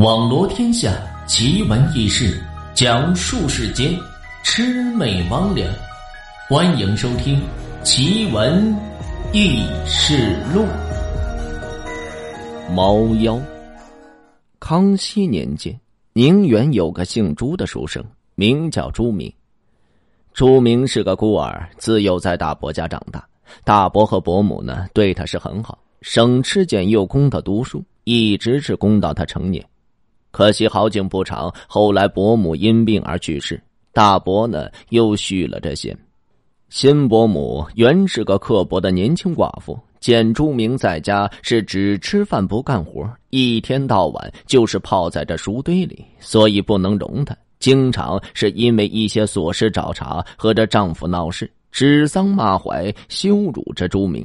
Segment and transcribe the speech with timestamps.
[0.00, 2.42] 网罗天下奇闻异事，
[2.72, 3.94] 讲述世间
[4.42, 5.68] 魑魅魍魉。
[6.48, 7.36] 欢迎收听
[7.82, 8.74] 《奇闻
[9.34, 10.62] 异事录》。
[12.74, 13.38] 猫妖。
[14.58, 15.78] 康熙年间，
[16.14, 18.02] 宁远有个姓朱的书生，
[18.36, 19.30] 名叫朱明。
[20.32, 23.22] 朱明是个孤儿，自幼在大伯家长大。
[23.64, 29.62] 大伯和伯母呢，对他是很好，省吃俭用供他读书，一直是供到他成年。
[30.30, 33.60] 可惜好景不长，后来伯母因病而去世，
[33.92, 35.96] 大伯呢又续了这仙。
[36.68, 54.24] 新伯母原是个刻薄的年轻寡妇，见朱明在家是只吃饭不干活，一天到晚就是泡在这书堆里，所以不能容他，经常是因为一些琐事找茬，和这丈夫闹事，指桑骂槐，羞辱着朱明。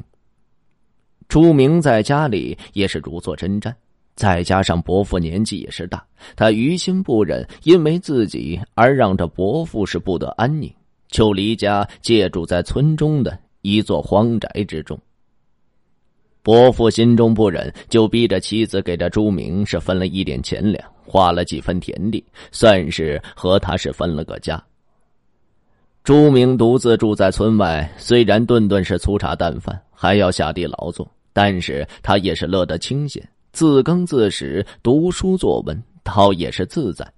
[1.26, 3.74] 朱明在家里也是如坐针毡。
[4.16, 6.02] 再加上伯父年纪也是大，
[6.34, 10.72] 他于心不忍，因为自己而让这伯父是不得安宁，
[11.08, 14.98] 就离家借住在村中的一座荒宅之中。
[16.42, 24.62] 伯父心中不忍，就逼着妻子给这朱明是分了一点钱粮，划了几分田地，算是和他是分了个家。
[26.04, 33.28] 朱明独自住在村外，虽然顿顿是粗茶淡饭，还要下地劳作，但是他也是乐得清闲。
[33.56, 37.10] 自耕自食，读书作文，倒也是自在。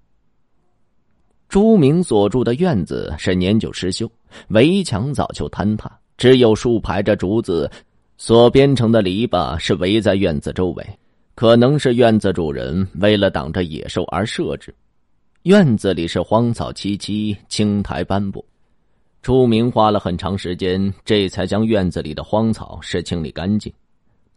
[1.49, 4.09] 朱明所住的院子是年久失修，
[4.51, 7.69] 围墙早就坍塌，只有数排着竹子
[8.19, 10.87] 所编成的篱笆是围在院子周围。
[11.35, 14.73] 可能是院子主人为了挡着野兽而设置。
[15.43, 18.45] 院子里是荒草萋萋，青苔斑驳。
[19.23, 23.73] 朱明花了很长时间，这才将院子里的荒草是清理干净。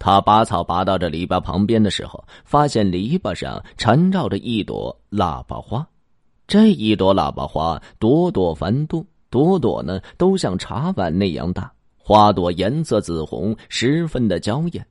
[0.03, 5.87] 他拔草拔到这篱笆旁边的时候，发现篱笆上缠绕着一朵喇叭花。
[6.47, 14.83] 这一朵喇叭花朵朵繁多，朵朵呢都像茶碗那样大，花朵颜色紫红，十分的娇艳。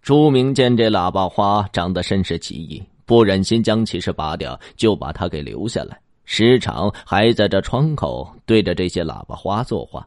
[0.00, 10.06] 朱明见这喇叭花长得甚是奇异，不忍心将其是拔掉，就把它给留下来，时常还在这窗口对着这些喇叭花作画。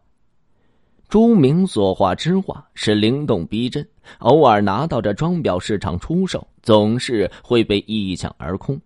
[1.09, 3.85] 朱明所画之画是灵动逼真，
[4.19, 8.79] 偶尔拿到这装裱市场出售，总是会被一抢而空。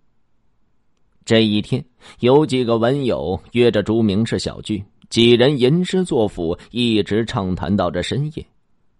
[1.26, 1.84] 这一天，
[2.20, 8.46] 有几个文友约着朱明是小聚，几人吟诗作赋，一直畅谈到这深夜。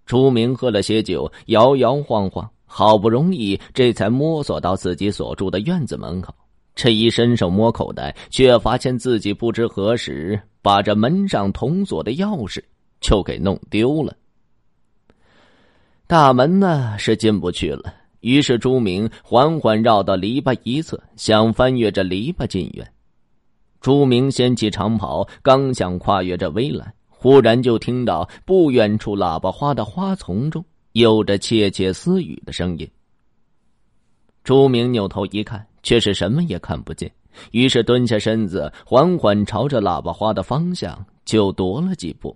[0.05, 6.35] 朱明喝了些酒，摇摇晃晃，好不容易这才摸索到自己所住的院子门口。
[6.75, 12.63] 这一伸手摸口袋，却发现自己不知何时把这门上铜锁的钥匙。
[13.05, 14.17] 就给弄丢了，
[16.07, 17.93] 大门呢是进不去了。
[18.21, 22.93] 于是朱明缓缓绕到篱笆一侧，想翻越这篱笆进院。
[23.83, 32.91] 朱明掀起长袍，刚想跨越这围栏，忽然就听到不远处喇叭花的花丛中有着窃窃私语的声音。
[34.45, 37.13] 朱明扭头一看，却是什么也看不见，
[37.51, 42.35] 于是蹲下身子，缓缓朝着喇叭花的方向就踱了几步。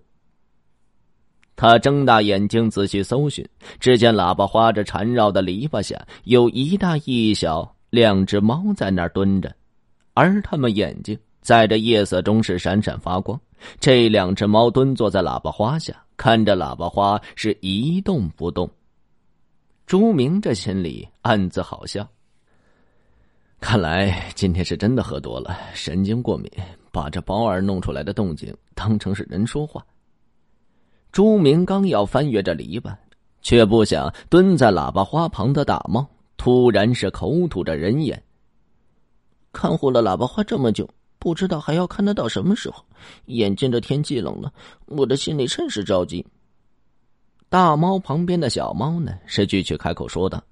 [1.61, 3.45] 他睁大眼睛仔细搜寻，
[3.81, 9.53] 只见喇叭花这缠绕的篱笆下有一大一小两只猫在那儿蹲着，
[10.15, 13.39] 而它们眼睛在这夜色中是闪闪发光。
[13.81, 18.71] 这两只猫蹲坐在喇叭花下，看着喇叭花是一动不动。
[19.85, 22.09] 朱明这心里暗自好笑，
[23.59, 26.49] 看来今天是真的喝多了，神经过敏，
[26.93, 29.85] 把这包儿弄出来的动静当成是人说话。
[31.11, 32.95] 朱明刚要翻越这篱笆，
[33.41, 38.23] 却不想蹲在喇叭花旁的大猫突然是口吐着人言
[39.53, 42.85] ：“看护了喇叭花这么久，不知道还要看得到什么时候。
[43.27, 44.53] 眼见着天气冷了，
[44.87, 46.25] 我的心里甚是着急。”
[47.49, 50.45] 大猫旁边的小猫呢，是继续开口说道：“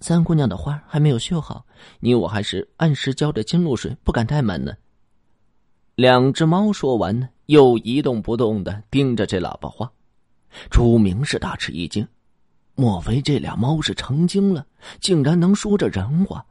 [0.00, 1.64] 三姑娘的花还没有绣好，
[1.98, 4.74] 你我还是按时浇着金露水，不敢怠慢呢。”
[5.96, 7.28] 两只猫说完呢。
[7.46, 9.90] 又一动不动的盯着这喇叭花，
[10.70, 12.06] 朱明是大吃一惊，
[12.74, 14.66] 莫非这俩猫是成精了，
[15.00, 16.44] 竟然能说着人话？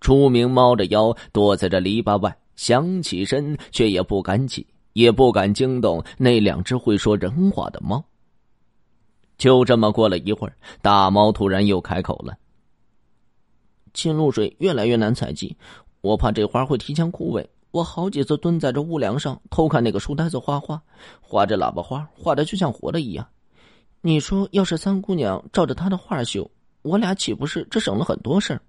[0.00, 8.04] 朱明猫着腰躲在这篱笆外，想起身却也不敢起，也不敢惊动那两只会说人话的猫。
[9.38, 12.36] 就这么过了一会儿，大猫突然又开口了
[13.94, 15.56] ：“青露水越来越难采集，
[16.00, 20.80] 我怕这花会提前枯萎。”我好几次蹲在这屋梁上偷看那个书呆子画画，
[21.20, 23.26] 画着喇叭花，画的就像活的一样。
[24.02, 26.50] 你说，要是三姑娘照着他的画绣，
[26.82, 28.60] 我俩岂不是这省了很多事儿？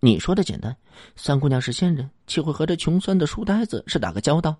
[0.00, 0.76] 你说的简单，
[1.14, 4.56] 三姑娘是仙人，岂会和这穷酸的书呆子是打个交道？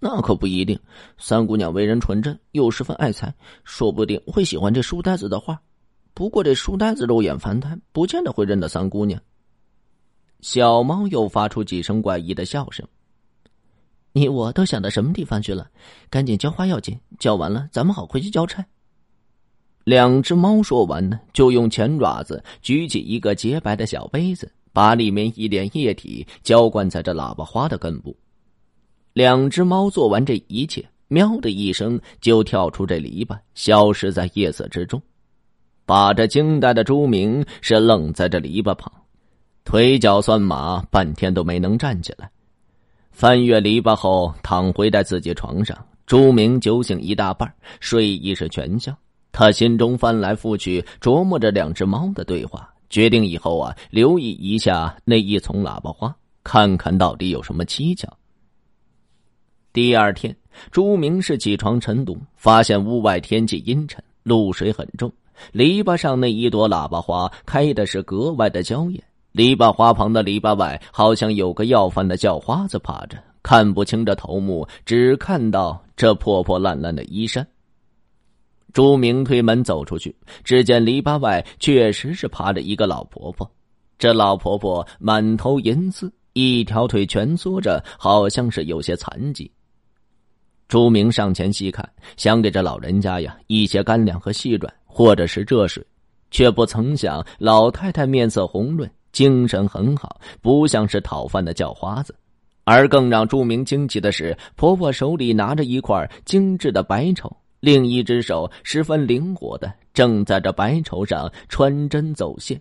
[0.00, 0.78] 那可不一定。
[1.16, 3.34] 三姑娘为人纯真，又十分爱财，
[3.64, 5.58] 说不定会喜欢这书呆子的画。
[6.12, 9.18] 不过这书呆子肉眼凡胎，不见得会认得三姑娘。
[10.40, 12.86] 小猫又发出几声怪异的笑声。
[14.12, 15.68] 你我都想到什么地方去了？
[16.10, 18.64] 赶紧浇花要紧，浇完了咱们好回去交差。
[19.84, 28.16] 两只猫说完呢，就用前爪子举起一个洁白的小杯子，把里面一点液体浇灌在这喇叭花的根部。
[29.12, 35.00] 两只猫做完这一切，喵的一声就跳出这篱笆，消失在夜色之中。
[35.86, 38.92] 把这惊呆的朱明是愣在这篱笆旁，
[39.68, 42.30] 腿脚酸麻，半天都没能站起来。
[43.10, 45.76] 翻越篱笆后，躺回在自己床上，
[46.06, 48.96] 朱明酒醒一大半，睡意是全消。
[49.30, 58.08] 他心中翻来覆去琢磨着两只猫的对话，决定以后啊留意一下那一丛喇叭花，看看到底有什么蹊跷。
[59.74, 60.34] 第二天，
[60.70, 65.12] 朱明是起床晨读，发现屋外天气阴沉，露水很重，
[65.52, 69.04] 篱笆上那一朵喇叭花开的是格外的娇艳。
[69.32, 77.46] 篱笆花旁的篱笆外，好像有个要饭的叫花子趴着，看不清这头目，只看到这破破烂烂的衣衫。
[78.72, 80.14] 朱明推门走出去，
[80.44, 83.50] 只见篱笆外确实是趴着一个老婆婆。
[83.98, 89.50] 这老婆婆满头银丝，一条腿蜷缩着，好像是有些残疾。
[90.68, 95.84] 朱明上前细看，想给这老人家呀一些干粮和细软，或者是热水，
[96.30, 102.14] 却不曾想老太太面色红润，精神很好，不像是讨饭的叫花子。
[102.64, 107.34] 而更让朱明惊奇的是，婆婆手里拿着一块精致的白绸。
[107.60, 112.60] 另一只手十分灵活的，正在这白绸上穿针走线，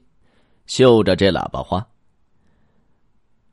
[0.65, 1.85] 绣着这喇叭花。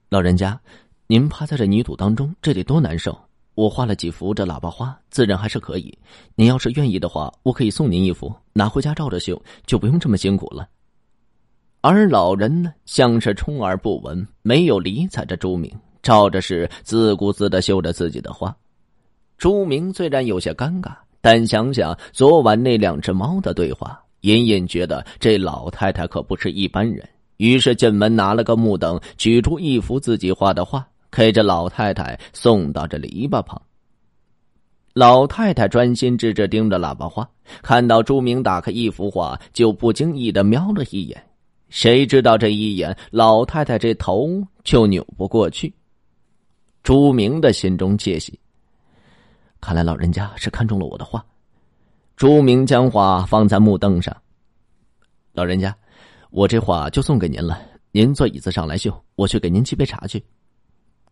[0.09, 0.59] 老人家，
[1.07, 3.19] 您趴在这泥土当中，这得多难受！
[3.55, 5.97] 我画了几幅这喇叭花，自然还是可以。
[6.35, 10.67] 您要是愿意的话，我可以送您一幅，拿回家照着绣，就不用这么辛苦了。
[11.87, 15.71] 而老人呢，像是充耳不闻，没有理睬着朱明，
[16.03, 18.57] 照着是自顾自的绣着自己的花。
[19.37, 20.95] 朱明虽然有些尴尬。
[21.21, 27.07] 但想想昨晚那两只猫的对话，隐隐觉得这老太太可不是一般人。
[27.37, 33.61] 于是进门拿了个木凳，取出一幅自己画的画，给这老太太送到这篱笆旁。
[34.95, 37.29] 老太太专心致志盯着喇叭花，
[37.63, 41.23] 看到朱明打开一幅画，就不经意的瞄了一眼。
[41.75, 45.75] 谁知道这一眼，老太太这头就扭不过去。
[46.85, 48.39] 朱明的心中窃喜。
[49.61, 51.23] 看来老人家是看中了我的画。
[52.15, 54.17] 朱明将画放在木凳上。
[55.33, 55.75] 老人家，
[56.31, 57.61] 我这画就送给您了。
[57.91, 60.25] 您坐椅子上来绣，我去给您沏杯茶去。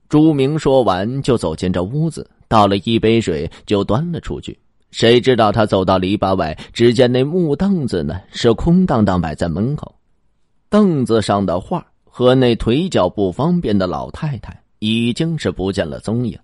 [0.09, 4.57] 朱明说完，就走进这屋子，倒了一杯水，就端了出去。
[4.93, 9.93] 谁知道他走到篱笆外，只见那木凳子呢是空荡荡摆在门口，
[10.73, 16.39] 凳子上的画和那腿脚不方便的老太太已经是不见了踪影。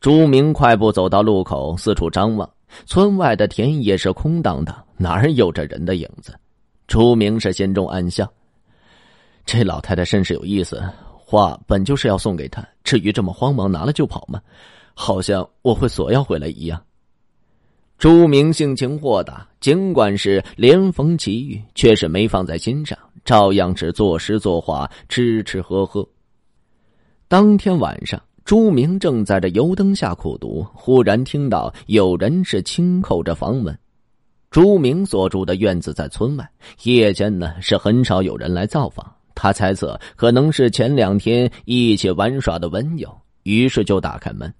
[0.00, 2.50] 朱明快步走到路口，四处张望。
[2.84, 6.34] 村外的田野是空荡荡，哪儿有着人的影子？
[6.88, 8.28] 朱明是心中暗笑：
[9.46, 10.82] 这老太太甚是有意思。
[11.16, 14.42] 画本就是要送给她，至于这么慌忙拿了就跑吗？
[14.94, 16.82] 好像我会索要回来一样。
[17.98, 26.08] 朱明性情豁达，尽管是连逢奇遇，却是没放在心上，照样是作诗作画，吃吃喝喝。
[27.28, 28.18] 当天晚上。
[28.42, 33.78] 朱明正在这油灯下苦读，忽然听到有人是轻叩着房门。
[34.50, 36.50] 朱明所住的院子在村外，
[36.84, 39.04] 夜间呢是很少有人来造访。
[39.34, 44.50] 他猜测可能是前两天一起玩耍的文友，于是就打开门。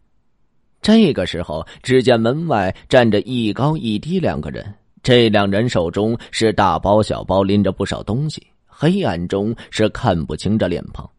[0.83, 8.47] 这个时候，只见门外站着一高一低两个人，这两人手中是大包小包，拎着不少东西，
[8.81, 11.11] 黑暗中是看不清这脸庞。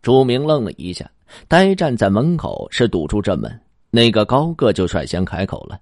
[0.00, 1.10] 朱明愣了一下。
[1.48, 5.78] 呆站在门口是堵住这门，那个高个就率先开口了：“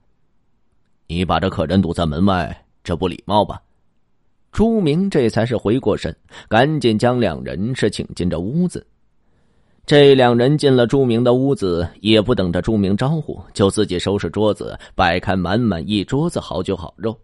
[1.06, 3.60] 你把这客人堵在门外，这不礼貌吧？”
[4.50, 6.16] 朱明这才是回过神，
[6.48, 8.84] 赶紧将两人是请进这屋子。
[9.84, 17.16] 这两人进了朱明的屋子，也不等着朱明招呼，就自己收拾桌子，摆开满满一桌子好酒好肉。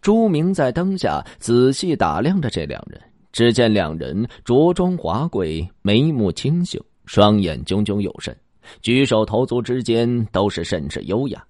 [0.00, 3.00] 朱明在灯下仔细打量着这两人。
[3.30, 8.36] 只见两人着装华贵，眉目清秀，双眼炯炯有神，
[8.80, 11.44] 举手投足之间都是甚是优雅。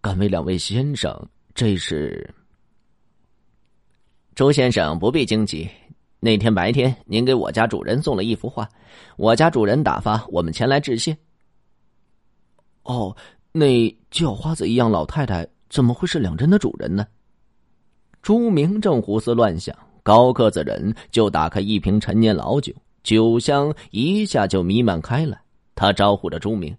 [0.00, 1.14] 敢为两位先生
[1.54, 2.28] 这是
[4.34, 5.68] 周先生不必惊急。
[6.20, 8.68] 那天白天，您给我家主人送了一幅画，
[9.16, 11.16] 我家主人打发我们前来致谢。
[12.82, 13.14] 哦，
[13.52, 17.06] 那叫花子一样老太太怎么会是两人的主人呢？
[18.22, 22.72] 朱明正胡思乱想，高个子人就打开一瓶陈年老酒，
[23.02, 25.40] 酒香一下就弥漫开来。
[25.74, 26.76] 他招呼着朱明：“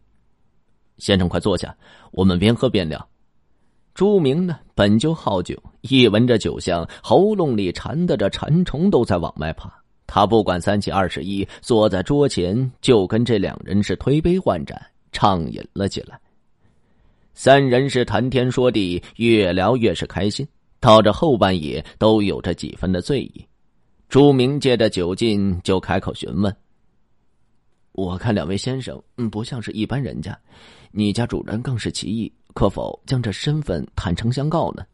[1.00, 1.75] 先生，快坐下，
[2.12, 3.08] 我们边喝边聊。”
[3.96, 9.72] 朱明呢，本就好酒，一闻着酒香，喉咙里缠的这馋虫都在往外爬。
[10.08, 14.81] 他不管三七二十一，坐在桌前就跟这两人是推杯换盏，
[15.12, 16.19] 畅饮了起来。
[17.41, 20.46] 三人是谈天说地，越聊越是开心。
[20.81, 23.48] 到这后半夜，都有着几分的醉意。
[24.10, 26.53] 朱明借着酒劲，就开口询问
[27.96, 30.38] ：“我看两位先生，嗯，不像是一般人家，
[30.91, 34.86] 你家主人更是奇异。”可否将这身份坦诚相告呢？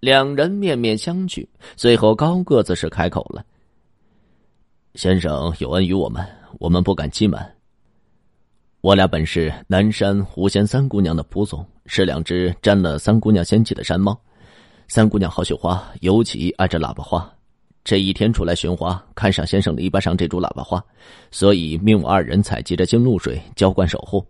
[0.00, 1.46] 两人面面相觑，
[1.76, 3.46] 最后高个子是开口了
[4.96, 6.26] ：“先生有恩于我们，
[6.58, 7.54] 我们不敢欺瞒。
[8.82, 14.18] 我俩本是南山狐仙三姑娘的仆从，是两只沾了三姑娘仙气的山猫。
[14.88, 17.30] 三姑娘好绣花，尤其爱这喇叭花。
[17.84, 20.82] 这一天出来寻花，看上先生篱笆上这株喇叭花，
[21.30, 24.24] 所以命我二人采集着金露水，浇灌守护。”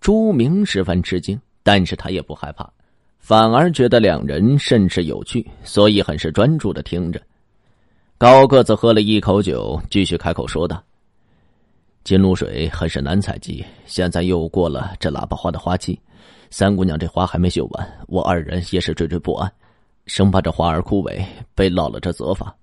[0.00, 2.66] 朱明十分吃惊，但是他也不害怕，
[3.18, 7.20] 反而觉得两人甚是有趣，所以很是专注的听着。
[8.16, 10.82] 高个子喝了一口酒，继续开口说道
[12.06, 16.00] ：“金露水很是难采集，现在又过了这喇叭花的花期，
[16.52, 19.52] 三姑娘这花还没绣完，我二人也是惴惴不安，
[20.06, 21.20] 生怕这花儿枯萎，
[21.52, 22.54] 被落了这责罚。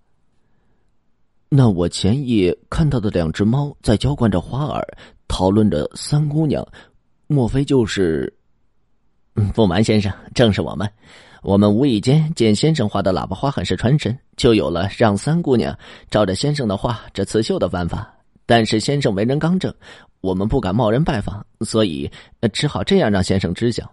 [1.49, 4.87] 那我前夜看到的两只猫在浇灌着花儿，
[5.27, 6.65] 讨论着三姑娘。”
[7.27, 8.33] 莫非就是？
[9.53, 10.89] 不瞒先生，正是我们。
[11.41, 15.77] 我们无意间见先生画的喇叭花很是传神，就有了让三姑娘
[16.09, 18.12] 照着先生的画这刺绣的办法。
[18.45, 19.73] 但是先生为人刚正，
[20.21, 22.09] 我们不敢贸然拜访，所以
[22.51, 23.83] 只好这样让先生知晓。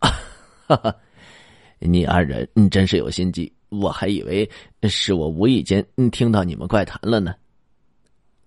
[0.00, 0.96] 哈哈，
[1.78, 4.48] 你二人真是有心机，我还以为
[4.84, 7.34] 是我无意间听到你们怪谈了呢。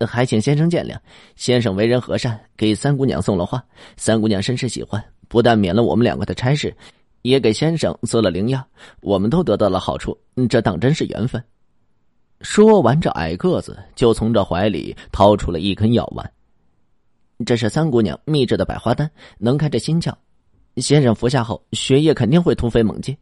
[0.08, 0.98] 还请先生见谅。
[1.36, 3.63] 先生为人和善，给三姑娘送了花，
[3.96, 6.75] 三姑娘甚是喜欢，不但免了我们两个的差事，
[7.22, 8.65] 也给先生做了灵药，
[9.01, 10.17] 我们都得到了好处。
[10.50, 11.41] 这当真是缘分。
[12.43, 16.29] 说完，这矮个子就从这怀里掏出了一根药丸，
[17.45, 19.09] 这是三姑娘秘制的百花丹，
[19.39, 20.13] 能开这心窍。
[20.77, 23.15] 先生服下后，血液肯定会突飞猛进。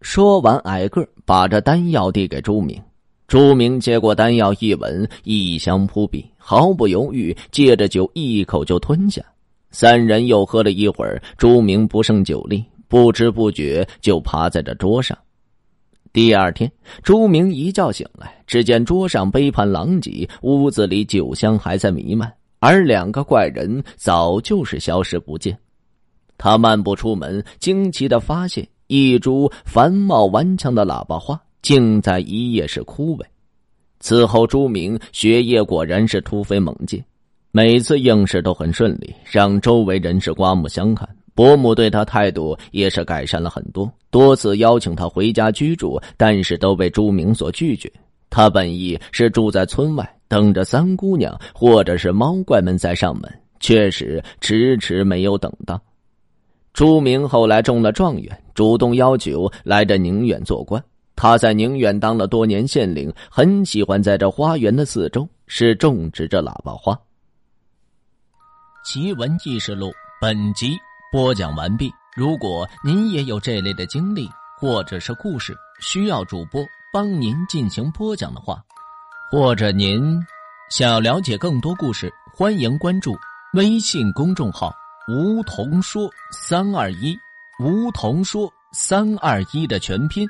[0.00, 2.82] 说完，矮个把这丹药递给朱明。
[3.28, 9.24] 朱明接过丹药一闻，异香扑鼻，毫不犹豫，借着酒一口就吞下。
[9.70, 15.16] 三人又喝了一会儿，朱明不胜酒力，不知不觉就趴在这桌上。
[16.14, 16.70] 第二天，
[17.02, 25.58] 朱明一觉醒来，只见桌上杯盘狼藉，屋子里酒香还在弥漫，而两个怪人早就是消失不见。
[26.38, 31.38] 他漫步出门，惊奇的发现一株繁茂顽强的喇叭花。
[31.62, 33.24] 竟在一夜是枯萎，
[33.98, 37.02] 此后朱明学业果然是突飞猛进，
[37.50, 41.08] 每次应试都很顺利，让周围人士刮目相看。
[41.34, 47.92] 伯母对他态度也是改善了很多，多次邀请他回家居住，但是都被朱明所拒绝。
[48.30, 55.82] 他本意是住在村外，等着三姑娘或者是猫怪们再上门，确实迟迟没有等到。
[56.72, 60.80] 朱明后来中了状元，主动要求来这宁远做官。
[61.16, 66.96] 他在宁远当了多年县令，很喜欢在这花园的四周是种植着喇叭花。
[68.84, 69.90] 奇闻异事录
[70.20, 70.68] 本集
[71.10, 71.90] 播讲完毕。
[72.14, 78.62] 如果您也有这类的经历或者是故事，需要主播帮您进行播讲的话，
[79.32, 80.16] 或者您
[80.70, 83.16] 想要了解更多故事，欢迎关注
[83.54, 84.72] 微信公众号
[85.10, 87.18] “梧桐说三二一”，
[87.58, 90.24] 梧桐说三二一的全拼。